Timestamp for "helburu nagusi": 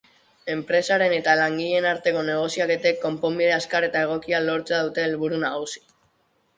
5.09-5.89